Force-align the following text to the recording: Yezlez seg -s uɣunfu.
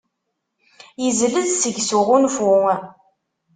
Yezlez 1.03 1.51
seg 1.61 1.75
-s 1.81 1.91
uɣunfu. 1.99 2.53